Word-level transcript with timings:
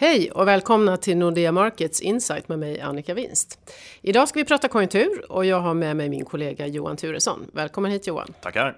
Hej 0.00 0.30
och 0.30 0.48
välkomna 0.48 0.96
till 0.96 1.16
Nordea 1.16 1.52
Markets 1.52 2.00
Insight 2.00 2.48
med 2.48 2.58
mig 2.58 2.80
Annika 2.80 3.14
Winst. 3.14 3.58
Idag 4.02 4.28
ska 4.28 4.38
vi 4.38 4.44
prata 4.44 4.68
konjunktur 4.68 5.32
och 5.32 5.44
jag 5.44 5.60
har 5.60 5.74
med 5.74 5.96
mig 5.96 6.08
min 6.08 6.24
kollega 6.24 6.66
Johan 6.66 6.96
Turesson. 6.96 7.46
Välkommen 7.52 7.90
hit 7.90 8.06
Johan. 8.06 8.34
Tackar. 8.42 8.76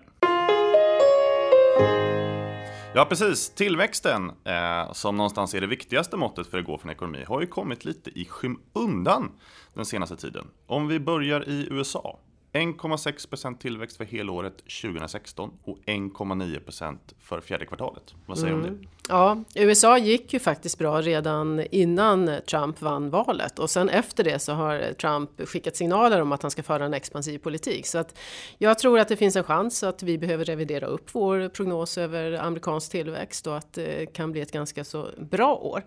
Ja, 2.94 3.06
precis. 3.08 3.50
Tillväxten, 3.50 4.30
eh, 4.44 4.92
som 4.92 5.16
någonstans 5.16 5.54
är 5.54 5.60
det 5.60 5.66
viktigaste 5.66 6.16
måttet 6.16 6.46
för 6.46 6.58
att 6.58 6.64
gå 6.64 6.80
en 6.84 6.90
ekonomi, 6.90 7.24
har 7.28 7.40
ju 7.40 7.46
kommit 7.46 7.84
lite 7.84 8.10
i 8.10 8.24
skymundan 8.24 9.30
den 9.74 9.84
senaste 9.84 10.16
tiden. 10.16 10.46
Om 10.66 10.88
vi 10.88 11.00
börjar 11.00 11.48
i 11.48 11.68
USA 11.70 12.18
1,6% 12.52 13.58
tillväxt 13.58 13.96
för 13.96 14.04
helåret 14.04 14.56
2016 14.82 15.50
och 15.64 15.78
1,9% 15.86 16.98
för 17.20 17.40
fjärde 17.40 17.66
kvartalet. 17.66 18.14
Vad 18.26 18.38
säger 18.38 18.52
du 18.52 18.58
mm. 18.58 18.70
om 18.70 18.80
det? 18.80 18.88
Ja, 19.08 19.44
USA 19.54 19.98
gick 19.98 20.32
ju 20.32 20.38
faktiskt 20.38 20.78
bra 20.78 21.00
redan 21.00 21.64
innan 21.70 22.30
Trump 22.50 22.82
vann 22.82 23.10
valet 23.10 23.58
och 23.58 23.70
sen 23.70 23.88
efter 23.88 24.24
det 24.24 24.38
så 24.38 24.52
har 24.52 24.92
Trump 24.92 25.48
skickat 25.48 25.76
signaler 25.76 26.20
om 26.20 26.32
att 26.32 26.42
han 26.42 26.50
ska 26.50 26.62
föra 26.62 26.84
en 26.84 26.94
expansiv 26.94 27.38
politik. 27.38 27.86
Så 27.86 27.98
att 27.98 28.18
jag 28.58 28.78
tror 28.78 28.98
att 28.98 29.08
det 29.08 29.16
finns 29.16 29.36
en 29.36 29.44
chans 29.44 29.82
att 29.82 30.02
vi 30.02 30.18
behöver 30.18 30.44
revidera 30.44 30.86
upp 30.86 31.14
vår 31.14 31.48
prognos 31.48 31.98
över 31.98 32.32
amerikansk 32.32 32.90
tillväxt 32.90 33.46
och 33.46 33.56
att 33.56 33.72
det 33.72 34.12
kan 34.12 34.32
bli 34.32 34.40
ett 34.40 34.52
ganska 34.52 34.84
så 34.84 35.08
bra 35.18 35.54
år. 35.54 35.84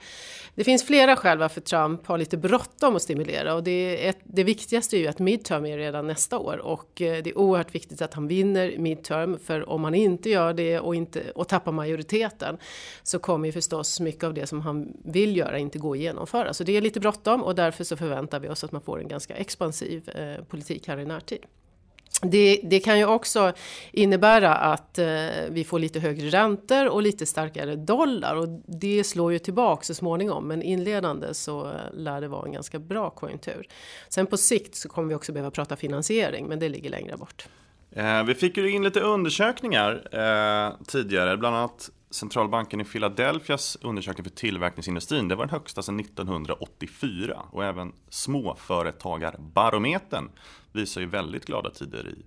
Det 0.55 0.63
finns 0.63 0.83
flera 0.83 1.15
skäl 1.15 1.37
varför 1.37 1.61
Trump 1.61 2.07
har 2.07 2.17
lite 2.17 2.37
bråttom 2.37 2.95
att 2.95 3.01
stimulera 3.01 3.53
och 3.53 3.63
det, 3.63 3.71
är 4.05 4.09
ett, 4.09 4.19
det 4.23 4.43
viktigaste 4.43 4.97
är 4.97 4.99
ju 4.99 5.07
att 5.07 5.19
midterm 5.19 5.65
är 5.65 5.77
redan 5.77 6.07
nästa 6.07 6.37
år 6.37 6.54
och 6.59 7.01
eh, 7.01 7.23
det 7.23 7.29
är 7.29 7.37
oerhört 7.37 7.75
viktigt 7.75 8.01
att 8.01 8.13
han 8.13 8.27
vinner 8.27 8.77
midterm 8.77 9.39
för 9.39 9.69
om 9.69 9.83
han 9.83 9.95
inte 9.95 10.29
gör 10.29 10.53
det 10.53 10.79
och, 10.79 10.95
inte, 10.95 11.31
och 11.31 11.47
tappar 11.47 11.71
majoriteten 11.71 12.57
så 13.03 13.19
kommer 13.19 13.45
ju 13.45 13.51
förstås 13.51 13.99
mycket 13.99 14.23
av 14.23 14.33
det 14.33 14.47
som 14.47 14.61
han 14.61 14.93
vill 15.03 15.37
göra 15.37 15.59
inte 15.59 15.79
gå 15.79 15.91
att 15.91 15.99
genomföra. 15.99 16.53
Så 16.53 16.63
det 16.63 16.77
är 16.77 16.81
lite 16.81 16.99
bråttom 16.99 17.43
och 17.43 17.55
därför 17.55 17.83
så 17.83 17.97
förväntar 17.97 18.39
vi 18.39 18.49
oss 18.49 18.63
att 18.63 18.71
man 18.71 18.81
får 18.81 18.99
en 18.99 19.07
ganska 19.07 19.35
expansiv 19.35 20.09
eh, 20.09 20.43
politik 20.43 20.87
här 20.87 20.97
i 20.97 21.05
närtid. 21.05 21.45
Det, 22.21 22.59
det, 22.63 22.79
kan 22.79 22.99
ju 22.99 23.05
också 23.05 23.53
innebära 23.91 24.55
att 24.55 24.97
eh, 24.97 25.05
vi 25.49 25.63
får 25.67 25.79
lite 25.79 25.99
högre 25.99 26.29
räntor 26.29 26.87
och 26.87 27.01
lite 27.01 27.25
starkare 27.25 27.75
dollar 27.75 28.35
och 28.35 28.47
det 28.65 29.03
slår 29.03 29.33
ju 29.33 29.39
tillbaka 29.39 29.83
så 29.83 29.93
småningom. 29.93 30.47
Men 30.47 30.61
inledande 30.61 31.33
så 31.33 31.65
eh, 31.65 31.71
lär 31.93 32.21
det 32.21 32.27
vara 32.27 32.45
en 32.45 32.51
ganska 32.51 32.79
bra 32.79 33.09
konjunktur. 33.09 33.67
Sen 34.09 34.25
på 34.25 34.37
sikt 34.37 34.75
så 34.75 34.89
kommer 34.89 35.09
vi 35.09 35.15
också 35.15 35.33
behöva 35.33 35.51
prata 35.51 35.75
finansiering, 35.75 36.47
men 36.47 36.59
det 36.59 36.69
ligger 36.69 36.89
längre 36.89 37.17
bort. 37.17 37.47
Eh, 37.91 38.23
vi 38.23 38.35
fick 38.35 38.57
ju 38.57 38.69
in 38.69 38.83
lite 38.83 38.99
undersökningar 38.99 40.07
eh, 40.11 40.73
tidigare, 40.87 41.37
bland 41.37 41.55
annat 41.55 41.89
centralbanken 42.09 42.81
i 42.81 42.83
Philadelphias 42.83 43.77
undersökning 43.81 44.23
för 44.23 44.31
tillverkningsindustrin, 44.31 45.27
det 45.27 45.35
var 45.35 45.45
den 45.45 45.53
högsta 45.53 45.81
sedan 45.81 45.99
1984 45.99 47.41
och 47.51 47.65
även 47.65 47.93
småföretagarbarometern 48.09 50.29
visar 50.75 51.01
ju 51.01 51.07
väldigt 51.07 51.45
glada 51.45 51.69
tider 51.69 52.09
i 52.09 52.23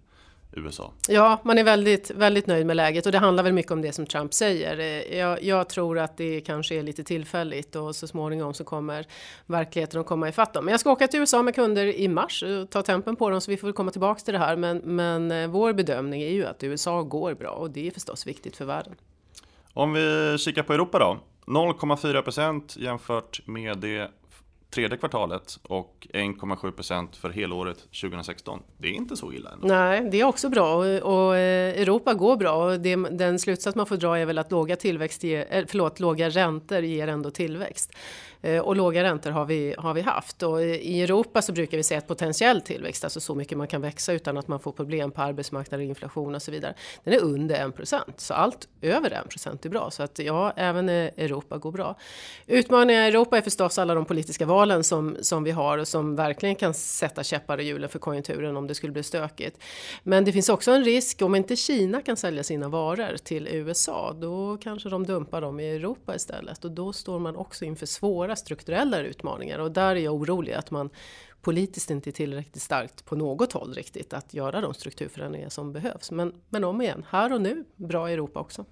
USA. 0.53 0.93
Ja, 1.09 1.41
man 1.45 1.59
är 1.59 1.65
väldigt, 1.65 2.11
väldigt 2.11 2.47
nöjd 2.47 2.67
med 2.67 2.77
läget 2.77 3.07
och 3.07 3.13
det 3.13 3.19
handlar 3.19 3.45
väl 3.45 3.53
mycket 3.53 3.73
om 3.73 3.83
det 3.83 3.93
som 3.93 4.07
Trump 4.07 4.35
säger. 4.35 4.79
Eh, 4.79 5.19
jag, 5.19 5.43
jag, 5.43 5.69
tror 5.69 5.99
att 5.99 6.17
det 6.17 6.41
kanske 6.41 6.75
är 6.75 6.83
lite 6.83 7.05
tillfälligt 7.05 7.77
och 7.77 7.97
så 7.97 8.07
småningom 8.07 8.55
så 8.55 8.65
kommer 8.65 9.07
verkligheten 9.47 10.01
att 10.01 10.07
komma 10.07 10.29
ifatt 10.29 10.53
dem. 10.53 10.65
Men 10.65 10.73
jag 10.73 10.81
ska 10.81 10.93
åka 10.93 11.09
till 11.09 11.21
USA 11.21 11.43
med 11.43 11.55
kunder 11.55 11.87
i 11.87 12.09
mars 12.09 12.43
och 12.43 12.71
ta 12.71 12.83
tempen 12.83 13.17
på 13.17 13.31
dem 13.31 13.41
så 13.41 13.51
vi 13.51 13.57
får 13.57 13.73
komma 13.73 13.91
tillbaka 13.91 14.21
till 14.21 14.35
det 14.35 14.41
här. 14.41 14.57
Men, 14.57 14.79
men 14.79 15.31
eh, 15.31 15.49
vår 15.49 15.73
bedömning 15.73 16.23
är 16.23 16.33
ju 16.33 16.47
att 16.47 16.65
USA 16.65 17.03
går 17.03 17.35
bra 17.35 17.51
och 17.51 17.71
det 17.71 17.87
är 17.87 17.91
förstås 17.91 18.27
viktigt 18.27 18.57
för 18.57 18.65
världen. 18.65 18.95
Om 19.73 19.93
vi 19.93 20.37
kikar 20.39 20.63
på 20.63 20.73
Europa 20.73 20.99
då. 20.99 21.19
0,4% 21.47 22.79
jämfört 22.81 23.47
med 23.47 23.79
det 23.79 24.11
tredje 24.71 24.97
kvartalet 24.99 25.59
och 25.63 26.07
1,7% 26.13 27.17
för 27.17 27.31
helåret 27.31 27.79
2016. 27.79 28.63
Det 28.79 28.89
är 28.89 28.93
inte 28.93 29.17
så 29.17 29.33
illa 29.33 29.51
ändå. 29.51 29.69
Nej, 29.69 30.09
det 30.11 30.21
är 30.21 30.25
också 30.25 30.49
bra 30.49 30.75
och, 30.77 31.37
eh, 31.37 31.81
Europa 31.83 32.15
går 32.15 32.37
bra 32.37 32.53
och 32.53 32.81
det, 32.81 32.97
den 32.97 33.39
slutsats 33.39 33.77
man 33.77 33.87
får 33.87 33.97
dra 33.97 34.19
är 34.19 34.27
väl 34.27 34.39
att 34.39 34.51
låga, 34.51 34.77
tillväxt 34.77 35.25
ger, 35.25 35.47
eh, 35.51 35.65
förlåt, 35.69 36.01
låga 36.01 36.29
räntor 36.29 36.79
ger 36.79 37.09
ändå 37.09 37.31
tillväxt. 37.31 37.93
Eh, 38.43 38.61
och 38.61 38.77
låga 38.77 39.03
räntor 39.03 39.31
har 39.31 39.45
vi, 39.45 39.75
har 39.79 39.95
vi 39.95 40.01
haft. 40.01 40.43
Och 40.43 40.63
I 40.63 41.03
Europa 41.03 41.43
så 41.43 41.53
brukar 41.53 41.77
vi 41.77 41.83
säga 41.83 41.99
att 41.99 42.07
potentiell 42.07 42.61
tillväxt, 42.61 43.05
alltså 43.05 43.21
så 43.21 43.35
mycket 43.35 43.59
man 43.59 43.67
kan 43.67 43.81
växa 43.81 44.13
utan 44.13 44.39
att 44.39 44.49
man 44.49 44.61
får 44.61 44.73
problem 44.73 45.11
på 45.11 45.23
arbetsmarknaden, 45.23 45.87
inflation 45.87 46.35
och 46.35 46.43
så 46.43 46.51
vidare. 46.51 46.75
Den 47.05 47.15
är 47.15 47.23
under 47.23 47.57
1%. 47.57 48.03
Så 48.17 48.35
allt 48.35 48.69
över 48.83 49.11
1% 49.11 49.67
är 49.67 49.69
bra. 49.69 49.91
Så 49.91 50.03
att 50.03 50.19
ja, 50.19 50.53
även 50.57 50.89
Europa 50.89 51.59
går 51.59 51.73
bra. 51.73 51.95
Utmaningar 52.47 53.03
i 53.03 53.07
Europa 53.09 53.39
är 53.39 53.43
förstås 53.43 53.79
alla 53.79 53.95
de 53.95 54.05
politiska 54.05 54.47
valen 54.47 54.85
som, 54.85 55.17
som 55.21 55.45
vi 55.45 55.51
har 55.51 55.79
och 55.79 55.89
som 55.89 56.17
verkligen 56.17 56.55
kan 56.55 56.75
sätta 56.75 57.23
käppar 57.23 57.61
i 57.61 57.65
hjulen 57.65 57.89
för 57.89 57.99
konjunkturen 57.99 58.57
om 58.57 58.67
det 58.67 58.75
skulle 58.75 58.93
bli 58.93 59.03
stökigt. 59.03 59.59
Men 60.03 60.25
det 60.25 60.33
finns 60.33 60.49
också 60.49 60.71
en 60.71 60.85
risk 60.85 61.23
om 61.23 61.35
inte 61.35 61.57
Kina 61.57 62.03
kan 62.03 62.17
sälja 62.17 62.43
sina 62.45 62.69
varor 62.69 63.17
till 63.17 63.49
USA, 63.49 64.13
då 64.21 64.59
kanske 64.61 64.89
de 64.89 65.07
dumpar 65.07 65.41
dem 65.41 65.61
i 65.61 65.77
Europa 65.77 66.15
istället 66.15 66.65
och 66.65 66.71
då 66.71 66.93
står 66.93 67.19
man 67.19 67.37
också 67.37 67.65
inför 67.65 67.87
svåra 67.87 68.28
svåra 68.29 68.37
strukturella 68.37 69.01
utmaningar 69.01 69.59
och 69.59 69.73
där 69.73 69.97
är 69.97 70.01
jag 70.01 70.15
orolig 70.15 70.53
att 70.53 70.71
man 70.71 70.91
politiskt 71.43 71.91
inte 71.91 72.11
är 72.11 72.13
tillräckligt 72.13 72.63
starkt 72.63 73.05
på 73.05 73.17
något 73.17 73.53
håll 73.53 73.75
riktigt 73.75 74.13
att 74.13 74.35
göra 74.35 74.61
de 74.61 74.75
strukturförändringar 74.75 75.49
som 75.49 75.73
behövs. 75.73 76.11
Men, 76.11 76.33
men 76.51 76.65
om 76.65 76.81
igen, 76.81 77.05
här 77.11 77.33
och 77.33 77.41
nu, 77.41 77.65
bra 77.77 78.11
i 78.11 78.13
Europa 78.13 78.41
också. 78.41 78.65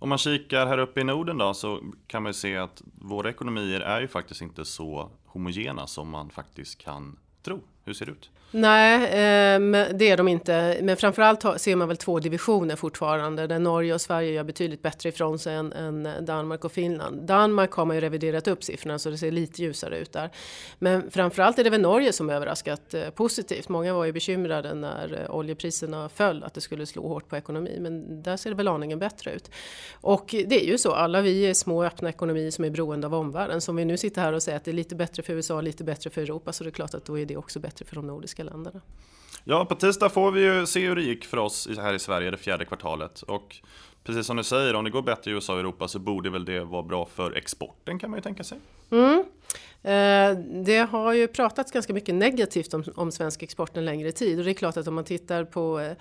Om 0.00 0.08
man 0.08 0.18
kikar 0.18 0.66
här 0.66 0.78
uppe 0.78 1.00
i 1.00 1.04
Norden 1.04 1.38
då 1.38 1.54
så 1.54 1.80
kan 2.06 2.22
man 2.22 2.30
ju 2.30 2.34
se 2.34 2.56
att 2.56 2.82
våra 3.00 3.30
ekonomier 3.30 3.80
är 3.80 4.00
ju 4.00 4.08
faktiskt 4.08 4.42
inte 4.42 4.64
så 4.64 5.10
homogena 5.26 5.86
som 5.86 6.08
man 6.08 6.30
faktiskt 6.30 6.78
kan 6.78 7.18
tro. 7.42 7.60
Hur 7.84 7.94
ser 7.94 8.06
det 8.06 8.12
ut? 8.12 8.30
Nej, 8.54 9.04
eh, 9.04 9.88
det 9.94 10.10
är 10.10 10.16
de 10.16 10.28
inte. 10.28 10.78
Men 10.82 10.96
framförallt 10.96 11.60
ser 11.60 11.76
man 11.76 11.88
väl 11.88 11.96
två 11.96 12.20
divisioner 12.20 12.76
fortfarande. 12.76 13.46
Där 13.46 13.58
Norge 13.58 13.94
och 13.94 14.00
Sverige 14.00 14.32
gör 14.32 14.44
betydligt 14.44 14.82
bättre 14.82 15.08
ifrån 15.08 15.38
sig 15.38 15.54
än, 15.54 15.72
än, 15.72 16.24
Danmark 16.24 16.64
och 16.64 16.72
Finland. 16.72 17.22
Danmark 17.22 17.72
har 17.72 17.84
man 17.84 17.96
ju 17.96 18.00
reviderat 18.00 18.48
upp 18.48 18.64
siffrorna 18.64 18.98
så 18.98 19.10
det 19.10 19.18
ser 19.18 19.30
lite 19.30 19.62
ljusare 19.62 19.98
ut 19.98 20.12
där. 20.12 20.30
Men 20.78 21.10
framförallt 21.10 21.58
är 21.58 21.64
det 21.64 21.70
väl 21.70 21.80
Norge 21.80 22.12
som 22.12 22.30
överraskat 22.30 22.94
eh, 22.94 23.10
positivt. 23.10 23.68
Många 23.68 23.94
var 23.94 24.04
ju 24.04 24.12
bekymrade 24.12 24.74
när 24.74 25.20
eh, 25.20 25.34
oljepriserna 25.36 26.08
föll 26.08 26.42
att 26.44 26.54
det 26.54 26.60
skulle 26.60 26.86
slå 26.86 27.08
hårt 27.08 27.28
på 27.28 27.36
ekonomin. 27.36 27.82
Men 27.82 28.22
där 28.22 28.36
ser 28.36 28.50
det 28.50 28.56
väl 28.56 28.68
aningen 28.68 28.98
bättre 28.98 29.32
ut. 29.32 29.50
Och 29.92 30.34
det 30.46 30.64
är 30.64 30.66
ju 30.66 30.78
så, 30.78 30.92
alla 30.92 31.20
vi 31.20 31.46
är 31.46 31.54
små 31.54 31.84
öppna 31.84 32.08
ekonomier 32.08 32.50
som 32.50 32.64
är 32.64 32.70
beroende 32.70 33.06
av 33.06 33.14
omvärlden. 33.14 33.60
Så 33.60 33.72
om 33.72 33.76
vi 33.76 33.84
nu 33.84 33.96
sitter 33.96 34.22
här 34.22 34.32
och 34.32 34.42
säger 34.42 34.56
att 34.56 34.64
det 34.64 34.70
är 34.70 34.72
lite 34.72 34.94
bättre 34.94 35.22
för 35.22 35.32
USA, 35.32 35.60
lite 35.60 35.84
bättre 35.84 36.10
för 36.10 36.20
Europa 36.20 36.52
så 36.52 36.64
det 36.64 36.70
är 36.70 36.72
klart 36.72 36.94
att 36.94 37.04
då 37.04 37.18
är 37.18 37.26
det 37.26 37.36
också 37.36 37.60
bättre 37.60 37.71
för 37.84 37.96
de 37.96 38.06
nordiska 38.06 38.44
länderna. 38.44 38.80
Ja, 39.44 39.64
på 39.64 39.74
tisdag 39.74 40.08
får 40.08 40.32
vi 40.32 40.44
ju 40.44 40.66
se 40.66 40.86
hur 40.88 40.96
det 40.96 41.02
gick 41.02 41.24
för 41.24 41.36
oss 41.36 41.68
här 41.78 41.94
i 41.94 41.98
Sverige 41.98 42.30
det 42.30 42.36
fjärde 42.36 42.64
kvartalet. 42.64 43.22
Och 43.22 43.56
precis 44.04 44.26
som 44.26 44.36
du 44.36 44.44
säger, 44.44 44.74
om 44.74 44.84
det 44.84 44.90
går 44.90 45.02
bättre 45.02 45.30
i 45.30 45.34
USA 45.34 45.52
och 45.52 45.60
Europa 45.60 45.88
så 45.88 45.98
borde 45.98 46.30
väl 46.30 46.44
det 46.44 46.64
vara 46.64 46.82
bra 46.82 47.06
för 47.06 47.32
exporten 47.32 47.98
kan 47.98 48.10
man 48.10 48.18
ju 48.18 48.22
tänka 48.22 48.44
sig. 48.44 48.58
Mm. 48.90 49.24
Eh, 49.84 50.36
det 50.64 50.78
har 50.90 51.12
ju 51.12 51.28
pratats 51.28 51.72
ganska 51.72 51.92
mycket 51.92 52.14
negativt 52.14 52.74
om, 52.74 52.84
om 52.94 53.12
svensk 53.12 53.42
export 53.42 53.76
en 53.76 53.84
längre 53.84 54.12
tid. 54.12 54.38
Och 54.38 54.44
det 54.44 54.50
är 54.50 54.54
klart 54.54 54.76
att 54.76 54.88
om 54.88 54.94
man 54.94 55.04
tittar 55.04 55.44
på, 55.44 55.80
eh, 55.80 55.92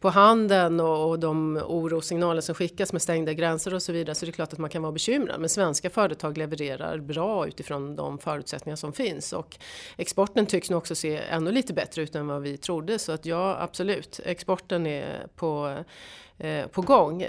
på 0.00 0.08
handeln 0.08 0.80
och, 0.80 1.08
och 1.08 1.18
de 1.18 1.60
orossignaler 1.66 2.40
som 2.40 2.54
skickas 2.54 2.92
med 2.92 3.02
stängda 3.02 3.32
gränser 3.32 3.74
och 3.74 3.82
så 3.82 3.92
vidare 3.92 4.14
så 4.14 4.24
är 4.24 4.26
det 4.26 4.32
klart 4.32 4.52
att 4.52 4.58
man 4.58 4.70
kan 4.70 4.82
vara 4.82 4.92
bekymrad. 4.92 5.40
Men 5.40 5.48
svenska 5.48 5.90
företag 5.90 6.38
levererar 6.38 6.98
bra 6.98 7.46
utifrån 7.46 7.96
de 7.96 8.18
förutsättningar 8.18 8.76
som 8.76 8.92
finns. 8.92 9.32
Och 9.32 9.56
exporten 9.96 10.46
tycks 10.46 10.70
nu 10.70 10.76
också 10.76 10.94
se 10.94 11.16
ännu 11.30 11.52
lite 11.52 11.72
bättre 11.72 12.02
ut 12.02 12.14
än 12.14 12.26
vad 12.26 12.42
vi 12.42 12.56
trodde. 12.56 12.98
Så 12.98 13.12
att 13.12 13.26
ja 13.26 13.56
absolut, 13.60 14.20
exporten 14.24 14.86
är 14.86 15.26
på 15.36 15.84
eh, 16.38 16.66
på 16.66 16.82
gång. 16.82 17.26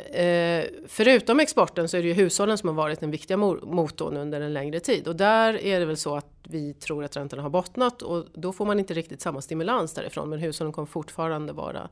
Förutom 0.88 1.40
exporten 1.40 1.90
så 1.90 1.98
är 1.98 2.02
det 2.02 2.08
ju 2.08 2.14
hushållen 2.14 2.58
som 2.58 2.70
har 2.70 2.76
varit 2.76 3.00
den 3.00 3.12
viktiga 3.12 3.38
motorn 3.38 4.18
under 4.18 4.42
en 4.42 4.54
längre 4.54 4.80
tid. 4.80 5.08
Och 5.08 5.16
där 5.16 5.64
är 5.66 5.80
det 5.80 5.86
väl 5.86 5.98
så 6.00 6.16
att 6.16 6.28
vi 6.44 6.74
tror 6.74 7.04
att 7.04 7.18
räntorna 7.18 7.44
har 7.44 7.50
bottnat 7.50 8.02
och 8.02 8.26
då 8.34 8.54
får 8.54 8.66
man 8.66 8.80
inte 8.80 8.94
riktigt 8.94 9.22
samma 9.22 9.42
stimulans 9.42 9.94
därifrån 9.94 10.30
men 10.30 10.40
hushållen 10.40 10.74
kommer 10.74 10.86
fortfarande 10.86 11.54
vara 11.54 11.90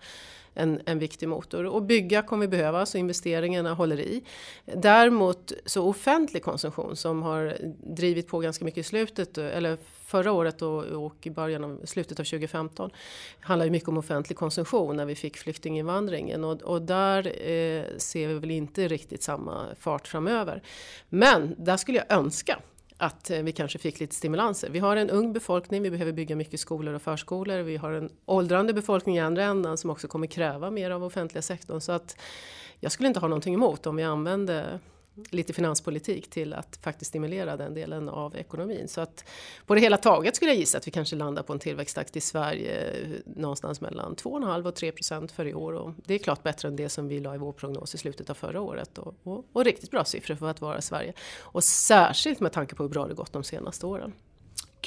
en, 0.57 0.81
en 0.86 1.00
viktig 1.00 1.30
motor. 1.30 1.65
Och 1.65 1.83
bygga 1.83 2.21
kommer 2.21 2.42
vi 2.42 2.57
behöva 2.57 2.86
så 2.86 2.98
investeringarna 2.98 3.74
håller 3.74 4.00
i. 4.00 4.24
Däremot 4.65 5.51
så 5.65 5.89
offentlig 5.89 6.44
konsumtion 6.44 6.95
som 6.95 7.24
har 7.24 7.57
drivit 7.95 8.27
på 8.27 8.39
ganska 8.39 8.65
mycket 8.65 8.77
i 8.77 8.83
slutet 8.83 9.38
eller 9.38 9.77
förra 10.06 10.31
året 10.31 10.62
och, 10.62 10.83
och 10.83 11.27
i 11.27 11.30
början 11.30 11.63
av 11.63 11.81
slutet 11.86 12.19
av 12.19 12.24
2015 12.24 12.92
handlar 13.39 13.65
ju 13.65 13.71
mycket 13.71 13.89
om 13.89 13.98
offentlig 13.98 14.38
konsumtion 14.38 14.95
när 14.95 15.06
vi 15.06 15.15
fick 15.15 15.38
flyktinginvandringen 15.38 16.44
och, 16.44 16.62
och 16.62 16.81
där 16.81 17.27
eh, 17.27 17.83
ser 17.98 18.27
vi 18.27 18.33
väl 18.33 18.51
inte 18.51 18.88
riktigt 18.88 19.24
samma 19.24 19.65
fart 19.80 20.07
framöver. 20.07 20.63
Men 21.10 21.56
där 21.57 21.77
skulle 21.77 21.98
jag 21.98 22.18
önska 22.18 22.60
att 22.97 23.29
eh, 23.29 23.39
vi 23.39 23.51
kanske 23.51 23.79
fick 23.79 23.99
lite 23.99 24.15
stimulanser. 24.15 24.69
Vi 24.69 24.79
har 24.79 24.95
en 24.95 25.09
ung 25.09 25.33
befolkning, 25.33 25.83
vi 25.83 25.91
behöver 25.91 26.11
bygga 26.11 26.35
mycket 26.35 26.59
skolor 26.59 26.94
och 26.94 27.01
förskolor. 27.01 27.59
Vi 27.59 27.77
har 27.77 27.91
en 27.91 28.09
åldrande 28.25 28.73
befolkning 28.73 29.17
i 29.17 29.19
andra 29.19 29.44
änden 29.44 29.77
som 29.77 29.89
också 29.89 30.07
kommer 30.07 30.27
kräva 30.27 30.71
mer 30.71 30.91
av 30.91 31.03
offentliga 31.03 31.41
sektorn. 31.41 31.81
Så 31.81 31.91
att 31.91 32.17
jag 32.79 32.91
skulle 32.91 33.07
inte 33.07 33.19
ha 33.19 33.27
någonting 33.27 33.53
emot 33.53 33.88
om 33.88 33.95
vi 33.95 34.03
använde 34.03 34.79
lite 35.29 35.53
finanspolitik 35.53 36.29
till 36.29 36.53
att 36.53 36.79
faktiskt 36.81 37.09
stimulera 37.09 37.57
den 37.57 37.73
delen 37.73 38.09
av 38.09 38.35
ekonomin. 38.35 38.87
Så 38.87 39.01
att 39.01 39.23
på 39.65 39.75
det 39.75 39.81
hela 39.81 39.97
taget 39.97 40.35
skulle 40.35 40.51
jag 40.51 40.59
gissa 40.59 40.77
att 40.77 40.87
vi 40.87 40.91
kanske 40.91 41.15
landar 41.15 41.43
på 41.43 41.53
en 41.53 41.59
tillväxttakt 41.59 42.15
i 42.15 42.21
Sverige 42.21 42.91
eh, 42.91 43.07
någonstans 43.25 43.81
mellan 43.81 44.15
2,5 44.15 44.67
och 44.67 44.75
3 44.75 44.91
procent 44.91 45.31
för 45.31 45.45
i 45.45 45.53
år. 45.53 45.73
Och 45.73 45.91
det 46.05 46.13
är 46.13 46.19
klart 46.19 46.43
bättre 46.43 46.67
än 46.67 46.75
det 46.75 46.89
som 46.89 47.07
vi 47.07 47.19
la 47.19 47.35
i 47.35 47.37
vår 47.37 47.51
prognos 47.51 47.95
i 47.95 47.97
slutet 47.97 48.29
av 48.29 48.33
förra 48.33 48.61
året. 48.61 48.97
Och, 48.97 49.15
och, 49.23 49.45
och 49.53 49.65
riktigt 49.65 49.91
bra 49.91 50.05
siffror 50.05 50.35
för 50.35 50.49
att 50.49 50.61
vara 50.61 50.81
Sverige. 50.81 51.13
Och 51.39 51.63
särskilt 51.63 52.39
med 52.39 52.51
tanke 52.51 52.75
på 52.75 52.83
hur 52.83 52.89
bra 52.89 53.07
det 53.07 53.13
gått 53.13 53.33
de 53.33 53.43
senaste 53.43 53.85
åren. 53.85 54.13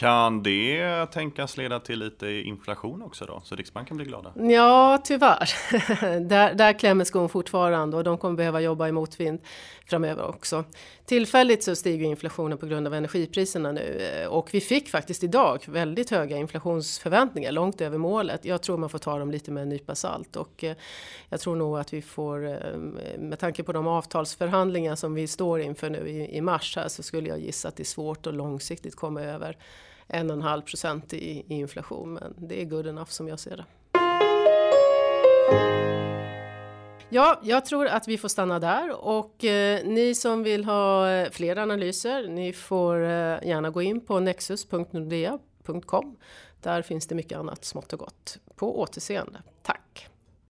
Kan 0.00 0.43
det 0.43 1.06
tänkas 1.06 1.56
leda 1.56 1.81
till 1.81 1.99
lite 1.99 2.29
inflation 2.29 3.02
också 3.02 3.25
då, 3.25 3.41
så 3.44 3.55
Riksbanken 3.55 3.97
blir 3.97 4.06
glada? 4.06 4.32
Ja, 4.37 4.99
tyvärr. 5.05 5.50
där, 6.29 6.55
där 6.55 6.73
klämmer 6.73 7.05
skon 7.05 7.29
fortfarande 7.29 7.97
och 7.97 8.05
de 8.05 8.19
kommer 8.19 8.37
behöva 8.37 8.61
jobba 8.61 8.88
i 8.88 8.93
motvind 8.93 9.41
framöver 9.87 10.29
också. 10.29 10.64
Tillfälligt 11.05 11.64
så 11.64 11.76
stiger 11.76 12.06
inflationen 12.06 12.58
på 12.58 12.67
grund 12.67 12.87
av 12.87 12.94
energipriserna 12.94 13.73
nu 13.73 14.11
eh, 14.23 14.26
och 14.26 14.49
vi 14.52 14.61
fick 14.61 14.88
faktiskt 14.88 15.25
idag 15.25 15.64
väldigt 15.67 16.11
höga 16.11 16.37
inflationsförväntningar, 16.37 17.52
långt 17.52 17.81
över 17.81 17.99
målet. 17.99 18.44
Jag 18.44 18.62
tror 18.62 18.76
man 18.76 18.91
får 18.91 18.99
ta 18.99 19.19
dem 19.19 19.31
lite 19.31 19.50
med 19.50 19.62
en 19.62 19.69
nypa 19.69 19.94
salt 19.94 20.37
och 20.37 20.64
eh, 20.64 20.76
jag 21.29 21.41
tror 21.41 21.56
nog 21.56 21.79
att 21.79 21.93
vi 21.93 22.02
får, 22.02 22.49
eh, 22.49 22.76
med 23.19 23.38
tanke 23.38 23.62
på 23.62 23.73
de 23.73 23.87
avtalsförhandlingar 23.87 24.97
som 24.97 25.14
vi 25.14 25.26
står 25.26 25.61
inför 25.61 25.91
nu 25.91 26.08
i, 26.08 26.37
i 26.37 26.41
mars 26.41 26.76
här 26.76 26.88
så 26.88 27.02
skulle 27.02 27.29
jag 27.29 27.41
gissa 27.41 27.69
att 27.69 27.76
det 27.76 27.82
är 27.82 27.85
svårt 27.85 28.26
att 28.26 28.35
långsiktigt 28.35 28.97
komma 28.97 29.23
över 29.23 29.56
en 30.12 30.30
och 30.30 30.36
en 30.36 30.42
halv 30.42 30.62
procent 30.62 31.12
i, 31.12 31.44
i 31.48 31.54
inflation. 31.54 32.12
Men 32.12 32.34
det 32.38 32.60
är 32.60 32.64
good 32.64 32.86
enough 32.86 33.10
som 33.10 33.28
jag 33.28 33.40
ser 33.40 33.56
det. 33.56 33.64
Ja, 37.12 37.40
jag 37.42 37.64
tror 37.64 37.86
att 37.86 38.08
vi 38.08 38.18
får 38.18 38.28
stanna 38.28 38.58
där 38.58 39.04
och 39.04 39.44
eh, 39.44 39.84
ni 39.84 40.14
som 40.14 40.42
vill 40.42 40.64
ha 40.64 41.10
eh, 41.10 41.30
fler 41.30 41.58
analyser, 41.58 42.28
ni 42.28 42.52
får 42.52 43.02
eh, 43.02 43.08
gärna 43.42 43.70
gå 43.70 43.82
in 43.82 44.00
på 44.00 44.20
nexus.nordea.com. 44.20 46.16
Där 46.60 46.82
finns 46.82 47.06
det 47.06 47.14
mycket 47.14 47.38
annat 47.38 47.64
smått 47.64 47.92
och 47.92 47.98
gott. 47.98 48.38
På 48.54 48.80
återseende. 48.80 49.42
Tack! 49.62 50.08